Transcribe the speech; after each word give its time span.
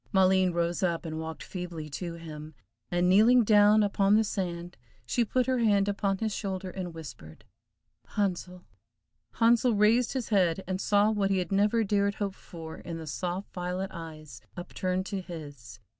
Maleen 0.11 0.51
rose 0.51 0.81
up, 0.81 1.05
and 1.05 1.19
walked 1.19 1.43
feebly 1.43 1.87
to 1.87 2.13
him, 2.15 2.55
and 2.89 3.07
kneeling 3.07 3.43
down 3.43 3.83
upon 3.83 4.15
the 4.15 4.23
sand, 4.23 4.75
she 5.05 5.23
put 5.23 5.45
her 5.45 5.59
hand 5.59 5.87
upon 5.87 6.17
his 6.17 6.33
shoulder, 6.33 6.71
and 6.71 6.91
whispered 6.95 7.45
"Handsel!" 8.15 8.63
Handsel 9.33 9.75
raised 9.75 10.13
his 10.13 10.29
head, 10.29 10.63
and 10.67 10.81
saw 10.81 11.11
what 11.11 11.29
he 11.29 11.37
had 11.37 11.51
never 11.51 11.83
dared 11.83 12.15
hope 12.15 12.33
for, 12.33 12.77
in 12.77 12.97
the 12.97 13.05
soft 13.05 13.53
violet 13.53 13.91
eyes 13.93 14.41
upturned 14.57 15.05
to 15.05 15.21
his. 15.21 15.79